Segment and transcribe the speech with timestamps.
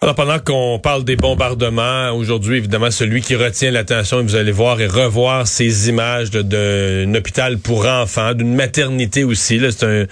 [0.00, 4.80] Alors pendant qu'on parle des bombardements, aujourd'hui évidemment celui qui retient l'attention, vous allez voir
[4.80, 9.60] et revoir ces images d'un hôpital pour enfants, d'une maternité aussi.
[9.72, 10.06] C'est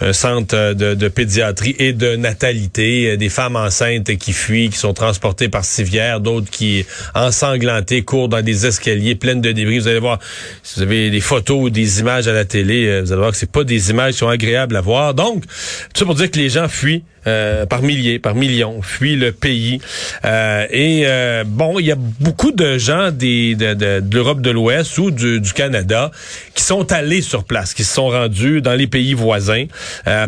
[0.00, 4.94] un, centre de, de, pédiatrie et de natalité, des femmes enceintes qui fuient, qui sont
[4.94, 9.80] transportées par civière, d'autres qui ensanglantées courent dans des escaliers pleins de débris.
[9.80, 10.18] Vous allez voir,
[10.62, 13.32] si vous avez des photos ou des images à la télé, euh, vous allez voir
[13.32, 15.12] que c'est pas des images qui sont agréables à voir.
[15.12, 19.16] Donc, tout ça pour dire que les gens fuient euh, par milliers, par millions, fuient
[19.16, 19.80] le pays.
[20.24, 24.40] Euh, et euh, bon, il y a beaucoup de gens des, de, de, de l'Europe
[24.40, 26.10] de l'Ouest ou du, du, Canada
[26.54, 29.66] qui sont allés sur place, qui se sont rendus dans les pays voisins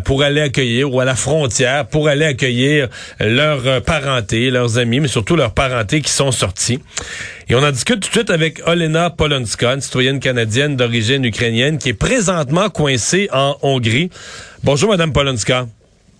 [0.05, 2.87] pour aller accueillir ou à la frontière pour aller accueillir
[3.19, 6.79] leurs parentés, leurs amis, mais surtout leurs parentés qui sont sortis.
[7.49, 11.77] Et on en discute tout de suite avec Olena Polonska, une citoyenne canadienne d'origine ukrainienne
[11.77, 14.09] qui est présentement coincée en Hongrie.
[14.63, 15.65] Bonjour, Madame Polonska.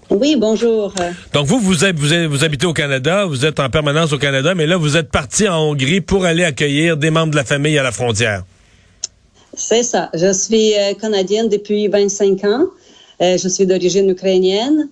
[0.10, 0.92] Oui, bonjour.
[1.34, 4.66] Donc vous, vous, vous, vous, habitez au Canada, vous êtes en permanence au Canada, mais
[4.66, 7.84] là, vous êtes parti en Hongrie pour aller accueillir des membres de la famille à
[7.84, 8.44] la frontière.
[9.54, 10.10] C'est ça.
[10.16, 12.66] Je suis euh, canadienne depuis 25 ans.
[13.22, 14.90] Euh, je suis d'origine ukrainienne.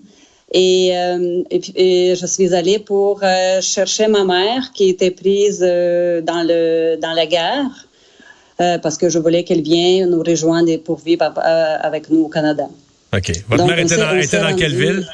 [0.54, 3.22] Et, euh, et, je suis allée pour
[3.62, 7.88] chercher ma mère qui était prise dans, le, dans la guerre
[8.58, 12.68] parce que je voulais qu'elle vienne nous rejoindre pour vivre avec nous au Canada.
[13.14, 13.32] OK.
[13.50, 15.08] Votre mère était dans, était dans quelle ville?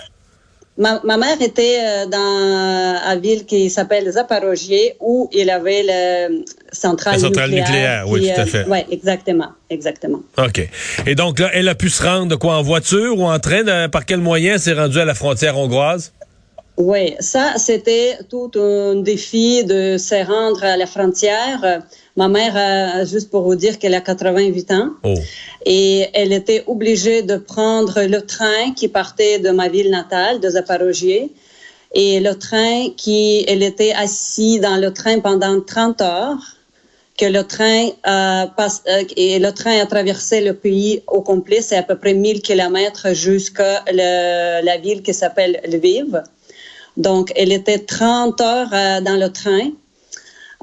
[0.76, 5.84] Ma, ma, mère était euh, dans une ville qui s'appelle Zaporogie où il y avait
[5.86, 8.06] le centrale, la centrale nucléaire.
[8.08, 8.66] oui, tout à fait.
[8.68, 10.24] oui, exactement, exactement.
[10.40, 10.68] OK.
[11.06, 13.88] Et donc là, elle a pu se rendre quoi, en voiture ou en train?
[13.90, 16.12] par quel moyen s'est rendue à la frontière hongroise?
[16.78, 21.84] Oui, ça, c'était tout un défi de se rendre à la frontière.
[22.16, 25.14] Ma mère, a, juste pour vous dire qu'elle a 88 ans, oh.
[25.66, 30.50] et elle était obligée de prendre le train qui partait de ma ville natale, de
[30.50, 31.32] Zaporogie,
[31.94, 36.58] et le train qui, elle était assise dans le train pendant 30 heures,
[37.20, 41.62] que le train euh, passe, euh, et le train a traversé le pays au complet,
[41.62, 46.24] c'est à peu près 1000 kilomètres jusqu'à la ville qui s'appelle Lviv.
[46.98, 49.72] Donc, elle était 30 heures euh, dans le train.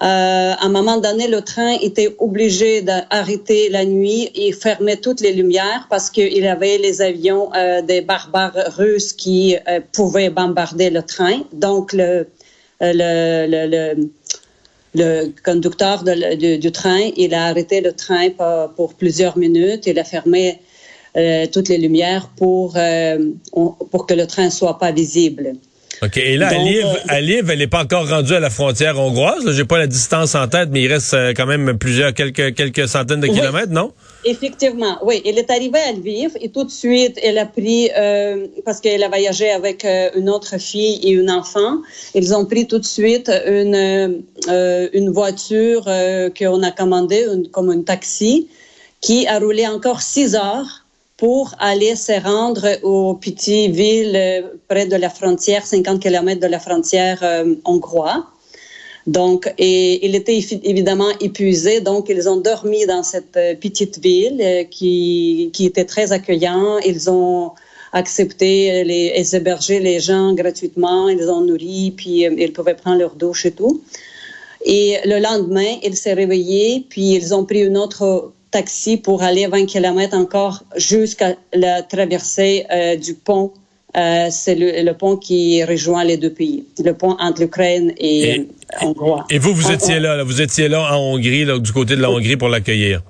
[0.02, 5.20] Euh, à un moment donné, le train était obligé d'arrêter la nuit et fermer toutes
[5.20, 9.56] les lumières parce qu'il avait les avions euh, des barbares russes qui
[9.92, 11.42] pouvaient bombarder le train.
[11.52, 12.26] Donc, le,
[15.44, 19.86] conducteur du, train, il a arrêté le train pour, pour plusieurs minutes.
[19.86, 20.60] Il a fermé
[21.52, 22.78] toutes les lumières pour,
[23.90, 25.56] pour que le train soit pas visible.
[26.02, 26.16] OK.
[26.16, 26.48] Et là,
[27.08, 29.50] à Liv, elle n'est pas encore rendue à la frontière hongroise.
[29.52, 32.88] J'ai pas la distance en tête, mais il reste euh, quand même plusieurs, quelques, quelques
[32.88, 33.92] centaines de kilomètres, non?
[34.24, 35.22] Effectivement, oui.
[35.24, 39.02] Elle est arrivée à Lviv et tout de suite, elle a pris, euh, parce qu'elle
[39.02, 41.78] a voyagé avec euh, une autre fille et un enfant,
[42.14, 47.70] ils ont pris tout de suite une, euh, une voiture euh, qu'on a commandée, comme
[47.70, 48.48] un taxi,
[49.00, 50.79] qui a roulé encore six heures
[51.20, 56.46] pour aller se rendre aux petites villes euh, près de la frontière, 50 km de
[56.46, 58.22] la frontière euh, hongroise.
[59.06, 64.66] Donc, et il était évidemment épuisé, donc ils ont dormi dans cette euh, petite ville
[64.70, 66.78] qui, qui était très accueillant.
[66.86, 67.52] Ils ont
[67.92, 73.14] accepté les, les héberger les gens gratuitement, ils ont nourri, puis ils pouvaient prendre leur
[73.14, 73.82] douche et tout.
[74.64, 79.46] Et le lendemain, il s'est réveillé, puis ils ont pris une autre taxi pour aller
[79.46, 83.52] 20 km encore jusqu'à la traversée euh, du pont.
[83.96, 88.30] Euh, c'est le, le, pont qui rejoint les deux pays, le pont entre l'Ukraine et,
[88.30, 88.48] et
[88.82, 89.26] Hongrois.
[89.30, 92.00] Et vous, vous étiez là, là, vous étiez là en Hongrie, là, du côté de
[92.00, 93.02] la Hongrie pour l'accueillir.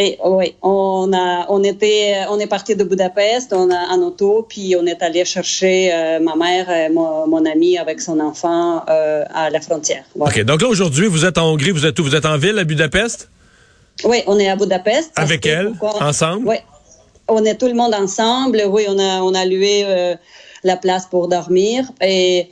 [0.00, 4.46] Et oui, on a, on était, on est parti de Budapest, on a en auto,
[4.48, 8.84] puis on est allé chercher euh, ma mère, et mon, mon, ami avec son enfant
[8.88, 10.04] euh, à la frontière.
[10.14, 10.32] Voilà.
[10.32, 12.04] Ok, donc là aujourd'hui, vous êtes en Hongrie, vous êtes où?
[12.04, 13.28] Vous êtes en ville à Budapest?
[14.04, 15.12] Oui, on est à Budapest.
[15.16, 16.48] Avec elle, pourquoi, ensemble?
[16.48, 16.56] Oui,
[17.28, 18.62] on est tout le monde ensemble.
[18.68, 20.16] Oui, on a, on a loué euh,
[20.64, 22.50] la place pour dormir et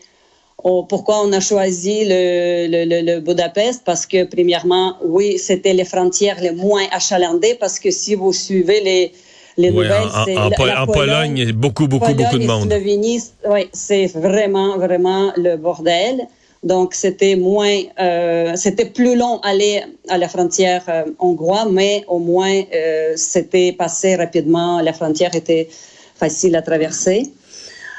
[0.64, 3.82] on, pourquoi on a choisi le, le, le, le, Budapest?
[3.84, 8.80] Parce que, premièrement, oui, c'était les frontières les moins achalandées, parce que si vous suivez
[8.80, 9.12] les,
[9.56, 12.46] les oui, nouvelles, en, en, en, Pologne, il y a beaucoup, beaucoup, Pologne beaucoup de
[12.46, 12.68] monde.
[12.68, 16.26] Slovénie, oui, c'est vraiment, vraiment le bordel.
[16.62, 22.18] Donc, c'était moins, euh, c'était plus long aller à la frontière euh, hongroise, mais au
[22.18, 24.80] moins, euh, c'était passé rapidement.
[24.80, 25.68] La frontière était
[26.16, 27.30] facile à traverser.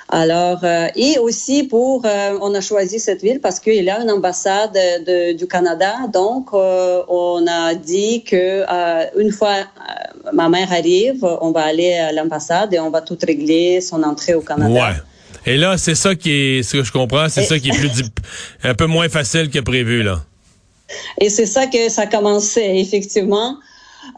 [0.09, 3.99] Alors, euh, et aussi pour, euh, on a choisi cette ville parce qu'il y a
[3.99, 4.71] une ambassade
[5.05, 8.63] de, du Canada, donc euh, on a dit que
[9.19, 9.55] une fois
[10.31, 14.33] ma mère arrive, on va aller à l'ambassade et on va tout régler son entrée
[14.33, 14.73] au Canada.
[14.73, 14.95] Ouais.
[15.47, 17.89] Et là, c'est ça qui est, ce que je comprends, c'est ça qui est plus
[18.65, 20.19] un peu moins facile que prévu là.
[21.21, 23.55] Et c'est ça que ça a commencé effectivement.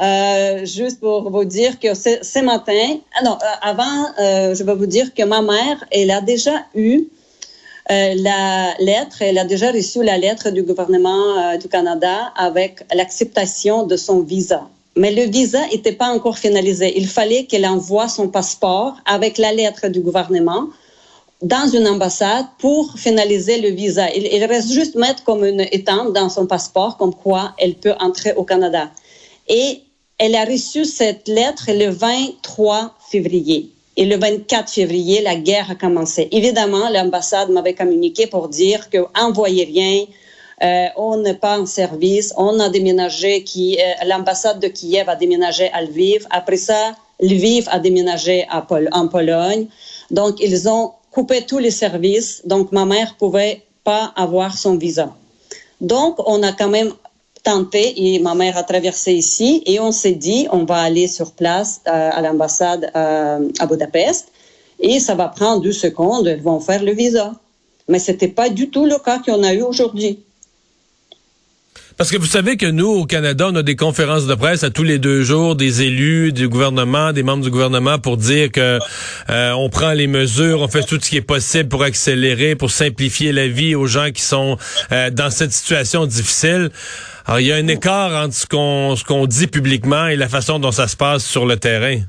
[0.01, 4.73] Euh, juste pour vous dire que ce, matin, ah non, euh, avant, euh, je vais
[4.73, 7.03] vous dire que ma mère, elle a déjà eu
[7.91, 13.85] euh, la lettre, elle a déjà reçu la lettre du gouvernement du Canada avec l'acceptation
[13.85, 14.67] de son visa.
[14.95, 16.97] Mais le visa n'était pas encore finalisé.
[16.97, 20.69] Il fallait qu'elle envoie son passeport avec la lettre du gouvernement
[21.41, 24.11] dans une ambassade pour finaliser le visa.
[24.13, 27.93] Il, il reste juste mettre comme une étampe dans son passeport, comme quoi elle peut
[27.99, 28.89] entrer au Canada.
[29.47, 29.81] Et
[30.17, 33.71] elle a reçu cette lettre le 23 février.
[33.95, 36.27] Et le 24 février, la guerre a commencé.
[36.31, 40.05] Évidemment, l'ambassade m'avait communiqué pour dire que envoyez rien,
[40.61, 42.33] euh, on n'est pas en service.
[42.37, 46.27] On a déménagé, qui, euh, l'ambassade de Kiev a déménagé à Lviv.
[46.29, 49.67] Après ça, Lviv a déménagé à Pol en Pologne.
[50.11, 52.41] Donc, ils ont coupé tous les services.
[52.45, 55.15] Donc, ma mère pouvait pas avoir son visa.
[55.81, 56.93] Donc, on a quand même
[57.43, 61.31] tenté et ma mère a traversé ici et on s'est dit on va aller sur
[61.31, 64.27] place euh, à l'ambassade euh, à Budapest
[64.79, 67.33] et ça va prendre deux secondes, ils vont faire le visa.
[67.87, 70.19] Mais c'était pas du tout le cas qu'on a eu aujourd'hui.
[71.99, 74.69] Parce que vous savez que nous, au Canada, on a des conférences de presse à
[74.69, 78.79] tous les deux jours, des élus du gouvernement, des membres du gouvernement pour dire que
[79.29, 82.71] euh, on prend les mesures, on fait tout ce qui est possible pour accélérer, pour
[82.71, 84.57] simplifier la vie aux gens qui sont
[85.11, 86.71] dans cette situation difficile.
[87.25, 90.29] Alors, il y a un écart entre ce qu'on ce qu'on dit publiquement et la
[90.29, 91.99] façon dont ça se passe sur le terrain.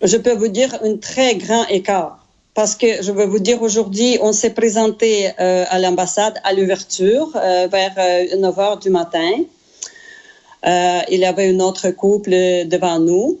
[0.00, 2.25] Je peux vous dire un très grand écart.
[2.56, 7.30] Parce que je veux vous dire aujourd'hui, on s'est présenté euh, à l'ambassade à l'ouverture
[7.36, 7.94] euh, vers
[8.38, 9.32] 9 euh, heures du matin.
[10.64, 13.38] il y avait un autre couple devant nous.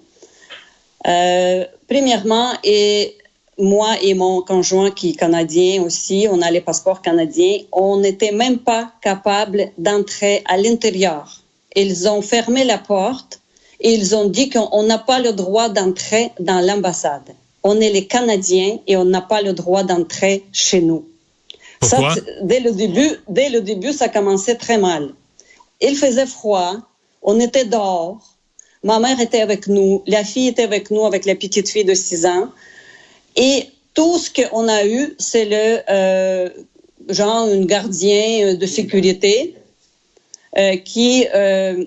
[1.88, 3.16] premièrement, et
[3.56, 8.32] moi et mon conjoint qui est canadien aussi, on a les passeports canadiens, on n'était
[8.32, 11.40] même pas capable d'entrer à l'intérieur.
[11.74, 13.40] Ils ont fermé la porte
[13.80, 17.34] et ils ont dit qu'on n'a pas le droit d'entrer dans l'ambassade.
[17.68, 21.04] On est les Canadiens et on n'a pas le droit d'entrer chez nous.
[21.80, 22.14] Pourquoi?
[22.14, 25.14] Ça, dès le début, dès le début, ça commençait très mal.
[25.80, 26.76] Il faisait froid,
[27.22, 28.18] on était dehors.
[28.84, 31.94] Ma mère était avec nous, la fille était avec nous avec la petite fille de
[31.94, 32.50] 6 ans.
[33.34, 33.64] Et
[33.94, 36.48] tout ce qu'on a eu, c'est le euh,
[37.08, 39.56] genre un gardien de sécurité
[40.56, 41.84] euh, qui euh,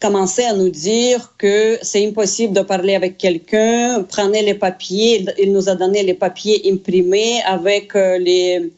[0.00, 4.02] commençait à nous dire que c'est impossible de parler avec quelqu'un.
[4.02, 5.24] Prenez les papiers.
[5.42, 8.70] Il nous a donné les papiers imprimés avec euh, les,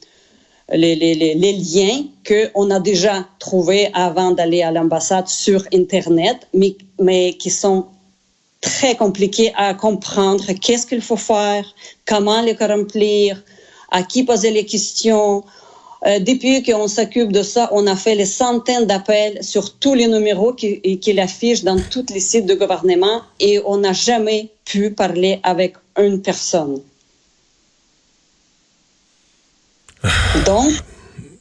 [0.72, 6.76] les, les, les liens qu'on a déjà trouvés avant d'aller à l'ambassade sur Internet, mais,
[7.00, 7.86] mais qui sont
[8.60, 11.64] très compliqué à comprendre qu'est-ce qu'il faut faire,
[12.04, 13.42] comment les remplir,
[13.90, 15.44] à qui poser les questions?
[16.04, 20.08] Euh, depuis qu'on s'occupe de ça, on a fait les centaines d'appels sur tous les
[20.08, 24.90] numéros qui, qui affichent dans tous les sites de gouvernement et on n'a jamais pu
[24.90, 26.80] parler avec une personne.
[30.46, 30.70] Donc,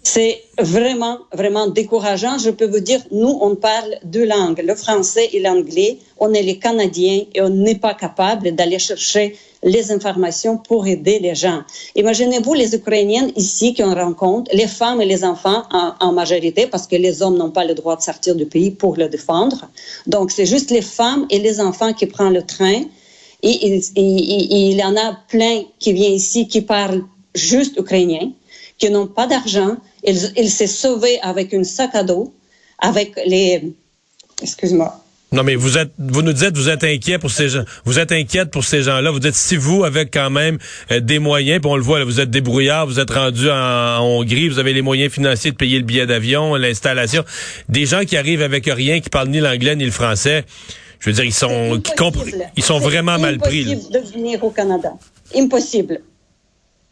[0.08, 2.38] c'est vraiment, vraiment décourageant.
[2.38, 5.98] Je peux vous dire, nous, on parle deux langues, le français et l'anglais.
[6.20, 11.18] On est les Canadiens et on n'est pas capable d'aller chercher les informations pour aider
[11.18, 11.64] les gens.
[11.96, 16.96] Imaginez-vous les Ukrainiennes ici qu'on rencontre, les femmes et les enfants en, majorité, parce que
[16.96, 19.68] les hommes n'ont pas le droit de sortir du pays pour le défendre.
[20.06, 22.84] Donc, c'est juste les femmes et les enfants qui prennent le train.
[23.42, 28.32] Et il, il y en a plein qui viennent ici qui parlent juste ukrainien
[28.78, 29.78] qui n'ont pas d'argent.
[30.04, 32.34] Il, il s'est sauvé avec un sac à dos,
[32.80, 33.74] avec les...
[34.42, 35.02] Excuse-moi.
[35.32, 38.12] Non, mais vous êtes, vous nous dites, vous êtes inquiet pour ces gens, vous êtes
[38.12, 39.12] inquiète pour ces gens-là.
[39.12, 40.60] Vous dites, si vous, avec quand même
[40.92, 44.00] euh, des moyens, puis on le voit, là, vous êtes débrouillard, vous êtes rendu en,
[44.00, 47.26] Hongrie, vous avez les moyens financiers de payer le billet d'avion, l'installation.
[47.68, 50.46] Des gens qui arrivent avec rien, qui parlent ni l'anglais ni le français,
[51.00, 51.82] je veux dire, ils sont,
[52.56, 53.64] ils sont vraiment mal pris.
[53.64, 54.94] Impossible de venir au Canada.
[55.36, 56.02] Impossible.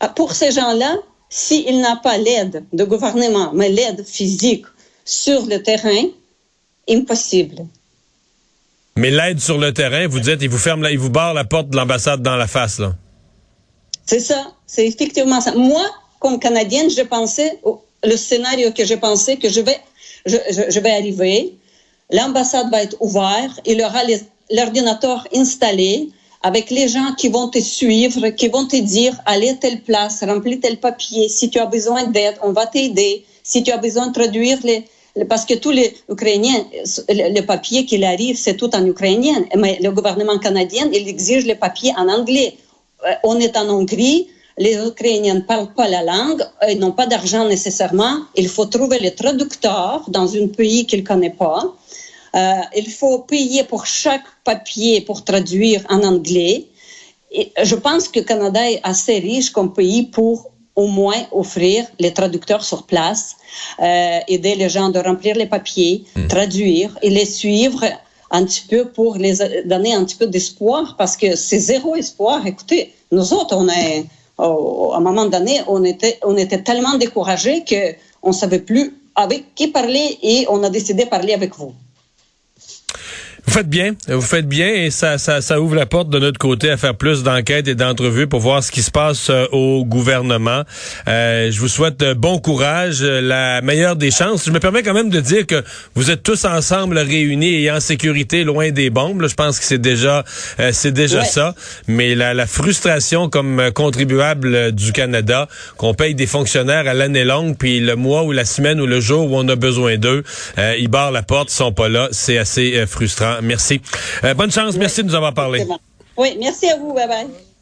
[0.02, 0.98] Ah, pour ces gens-là,
[1.36, 4.66] s'il n'a pas l'aide du gouvernement, mais l'aide physique
[5.04, 6.04] sur le terrain,
[6.88, 7.66] impossible.
[8.98, 11.70] Mais l'aide sur le terrain, vous dites, il vous ferme, il vous barre la porte
[11.72, 12.94] de l'ambassade dans la face, là.
[14.06, 15.56] C'est ça, c'est effectivement ça.
[15.56, 15.84] Moi,
[16.20, 17.60] comme Canadienne, je pensais,
[18.04, 19.80] le scénario que je pensais que je vais,
[20.28, 20.38] je,
[20.70, 21.56] je vais arriver,
[22.12, 24.02] l'ambassade va être ouverte, il aura
[24.52, 26.10] l'ordinateur installé,
[26.44, 30.60] avec les gens qui vont te suivre, qui vont te dire, allez telle place, remplis
[30.60, 31.30] tel papier.
[31.30, 33.24] Si tu as besoin d'aide, on va t'aider.
[33.44, 34.86] Si tu as besoin de traduire les,
[35.30, 36.66] parce que tous les Ukrainiens,
[37.10, 39.46] le, papier qui arrive, c'est tout en ukrainien.
[39.58, 42.58] Mais le gouvernement canadien, il exige les papiers en anglais.
[43.06, 47.06] Euh, on est en Hongrie, les Ukrainiens ne parlent pas la langue, ils n'ont pas
[47.06, 48.16] d'argent nécessairement.
[48.36, 51.74] Il faut trouver les traducteurs dans un pays qu'ils ne connaissent pas.
[52.36, 56.66] Euh, il faut payer pour chaque papier pour traduire en anglais.
[57.32, 61.86] Et je pense que le Canada est assez riche comme pays pour au moins offrir
[62.00, 63.36] les traducteurs sur place,
[63.80, 66.28] euh, aider les gens de remplir les papiers, hmm.
[66.28, 67.84] traduire et les suivre
[68.32, 69.36] un petit peu pour les
[69.66, 72.46] donner un petit peu d'espoir parce que c'est zéro espoir.
[72.48, 74.06] Écoutez, nous autres, on est,
[74.40, 79.54] à un moment donné, on était, on était tellement découragés qu'on ne savait plus avec
[79.54, 81.74] qui parler et on a décidé de parler avec vous.
[83.46, 86.40] Vous faites bien, vous faites bien et ça, ça, ça ouvre la porte de notre
[86.40, 89.84] côté à faire plus d'enquêtes et d'entrevues pour voir ce qui se passe euh, au
[89.84, 90.64] gouvernement.
[91.10, 94.46] Euh, je vous souhaite euh, bon courage, la meilleure des chances.
[94.46, 95.62] Je me permets quand même de dire que
[95.94, 99.28] vous êtes tous ensemble réunis et en sécurité, loin des bombes.
[99.28, 100.24] je pense que c'est déjà,
[100.72, 101.54] c'est déjà ça.
[101.88, 107.58] Mais la, la, frustration comme contribuable du Canada, qu'on paye des fonctionnaires à l'année longue,
[107.58, 110.24] puis le mois ou la semaine ou le jour où on a besoin d'eux,
[110.58, 112.08] ils barrent la porte, ils sont pas là.
[112.12, 113.33] C'est assez frustrant.
[113.42, 113.82] Merci.
[114.24, 114.76] Euh, bonne chance.
[114.78, 115.66] Merci de nous avoir parlé.
[116.18, 116.94] Oui, merci à vous.
[116.94, 117.53] Bye bye.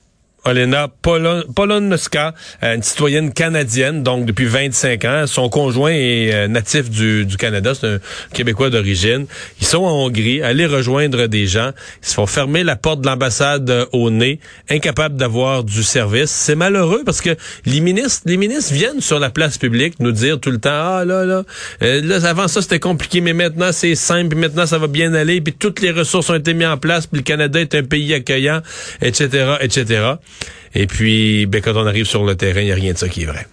[0.44, 2.34] Olena Polonska,
[2.64, 5.24] euh, une citoyenne canadienne, donc depuis 25 ans.
[5.28, 8.00] Son conjoint est euh, natif du, du Canada, c'est un
[8.34, 9.28] Québécois d'origine.
[9.60, 11.72] Ils sont en Hongrie, aller rejoindre des gens.
[12.02, 16.32] Ils se font fermer la porte de l'ambassade euh, au nez, incapables d'avoir du service.
[16.32, 20.40] C'est malheureux parce que les ministres, les ministres viennent sur la place publique nous dire
[20.40, 21.44] tout le temps, ah là, là,
[21.82, 25.40] là avant ça c'était compliqué, mais maintenant c'est simple, puis maintenant ça va bien aller,
[25.42, 28.14] puis toutes les ressources ont été mises en place, puis le Canada est un pays
[28.14, 28.62] accueillant,
[29.02, 30.16] etc., etc.
[30.74, 33.10] Et puis, ben, quand on arrive sur le terrain, il n'y a rien de ça
[33.10, 33.46] qui est vrai.